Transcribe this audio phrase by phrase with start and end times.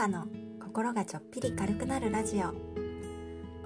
[0.00, 0.24] カの
[0.58, 2.54] 心がちょっぴり軽くなるラジオ。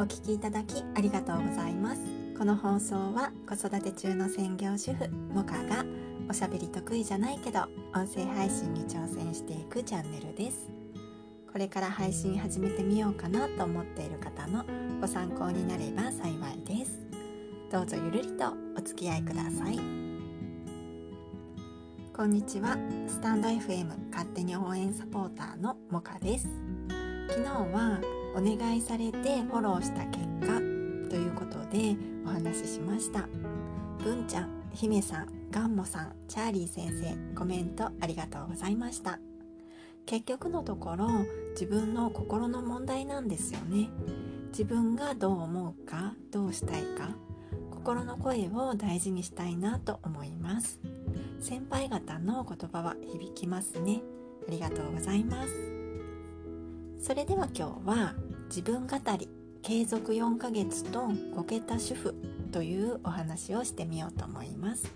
[0.02, 2.00] お聞きいただきありがとうございます。
[2.36, 5.84] この放送は子育て中の専業主婦モカが
[6.28, 7.60] おしゃべり得意じゃないけど
[7.94, 10.68] 音声配信に挑戦していくチャンネルです。
[11.52, 14.64] これから配信始めてみようかなと思っている方の
[15.00, 16.98] ご参考になれば幸いです。
[17.70, 20.03] どうぞゆるりとお付き合いください。
[22.16, 22.76] こんにちは。
[23.08, 26.46] スタンド FM 勝手に応援サポーターのモカです。
[27.28, 28.00] 昨日は
[28.36, 30.60] お願いされてフォローした結果
[31.10, 33.26] ということでお話ししました。
[33.98, 39.18] 文ちゃん、姫さん、ガンモさん、チャーリー先生コメントありがとうございました。
[40.06, 41.08] 結局のところ
[41.54, 43.88] 自分の心の問題なんですよね。
[44.50, 47.08] 自分がどう思うかどうしたいか
[47.72, 50.78] 心の声を大事にしたいなと思います。
[51.40, 54.02] 先輩方の言葉は響きますね。
[54.46, 55.50] ありがとうございます。
[56.98, 58.14] それでは今日は
[58.48, 59.28] 自分語り
[59.62, 62.14] 継続4ヶ月と5桁主婦
[62.52, 64.92] というお話をしてみようと思います。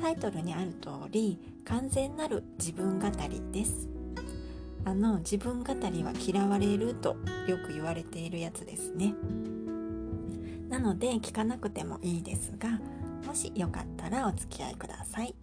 [0.00, 3.88] タイトルにある通り完全なる自分語りです。
[4.84, 7.16] あの自分語りは嫌われると
[7.48, 9.14] よく言われているやつですね。
[10.68, 12.80] なので聞かなくてもいいですが
[13.34, 15.34] もしよかったらお付き合いください。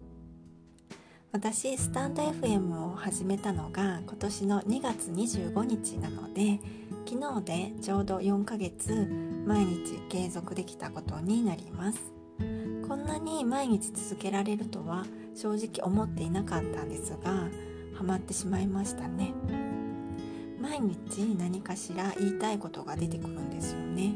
[1.30, 6.58] 私スタンド FM を始めたのが今年の2月25日なので
[7.06, 8.94] 昨日でちょうど4ヶ月
[9.46, 12.00] 毎日継続できたことになります。
[12.88, 15.04] こんなに毎日続けられるとは
[15.34, 17.50] 正直思っていなかったんですが
[17.92, 19.34] ハマってしまいましたね。
[20.58, 24.14] 毎日何かしら言いたいことが出てくるんですよね。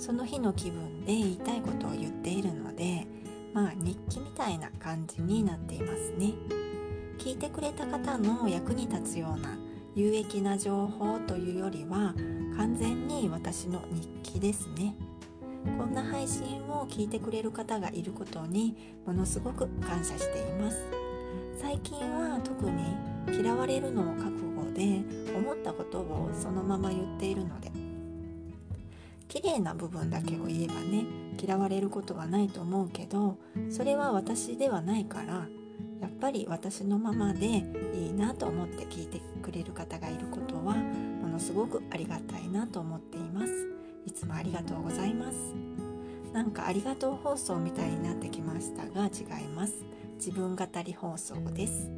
[0.00, 3.06] その日の気分で言いたいことを言っているので
[3.52, 6.32] まあ日記みたいな感じになっていますね。
[7.18, 9.58] 聞いてくれた方の役に立つような
[9.94, 12.14] 有益な情報というよりは
[12.56, 14.94] 完全に私の日記ですね。
[15.76, 20.78] こんな配信を聞いてくれる方がいることにものすごく感謝しています。
[21.60, 22.96] 最近は特に
[23.38, 25.02] 嫌われるのを覚悟で
[25.36, 27.89] 思ったことをそのまま言っているので
[29.30, 31.06] 綺麗な部分だけを言えばね
[31.40, 33.38] 嫌われることはないと思うけど
[33.70, 35.46] それは私ではないから
[36.02, 37.46] やっぱり私のままで
[37.94, 43.68] いいなと思って聞いてくれる方がいることはものすごくありがたいなと思っています。
[44.06, 45.36] いつもありがとうございます。
[46.32, 49.74] なんかありがとう放送みたいになってきましたが違います。
[50.16, 51.90] 自分語り放送です。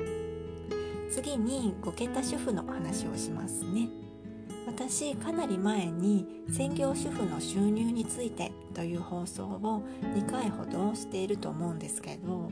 [1.10, 3.88] 次に5桁主婦の話をしますね。
[4.66, 12.50] 私かなり前に専業主婦の収入についてという放送を2回ほどしていると思うんですけど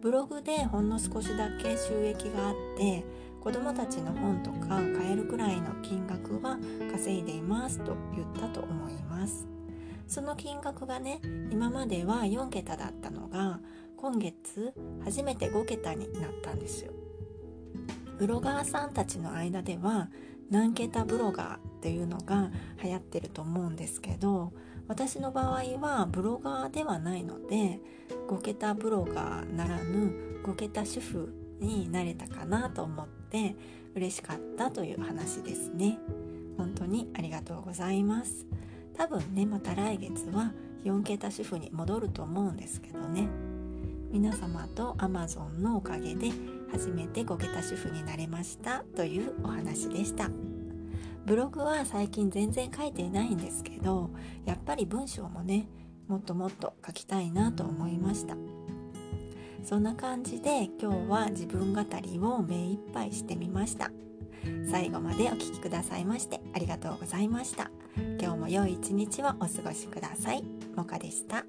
[0.00, 3.04] ブログでほんの少しだけ収益があって
[3.40, 6.58] 子供たちの本とか買えるくらいの金額は
[6.90, 9.46] 稼いでいますと言ったと思います。
[10.06, 13.60] その金額がね今までは4桁だったのが
[13.96, 16.92] 今月初めて5桁になったんですよ。
[18.18, 20.10] ブロガーさんたちの間では
[20.50, 22.50] 何桁ブロガーっていうのが
[22.82, 24.52] 流行ってると思うんですけど
[24.88, 27.80] 私の場合はブロガーではないので
[28.28, 33.54] 5桁ブロガーならぬ5桁主婦になれたかなと思って
[33.94, 35.98] 嬉しかったという話ですね。
[36.56, 38.46] 本当にありがとうございます。
[38.96, 40.52] 多分ねまた来月は
[40.84, 43.28] 4桁主婦に戻ると思うんですけどね。
[44.10, 46.32] 皆様と Amazon のおかげで
[46.72, 50.30] 初めて5桁主婦になれましたというお話でした。
[51.26, 54.10] ブログは最近全然書いていないんですけど
[54.44, 55.68] やっぱり文章もね
[56.08, 58.36] もっともっと書きたいなと思いました。
[59.62, 63.90] そんな感じで今日は自分語りを目いっぱいしてみました。
[64.70, 67.70] 最後までお聴きくださいましてありがとうございました。
[68.20, 70.42] 今日も良い一日をお過ごしください。
[70.74, 71.44] もかでした。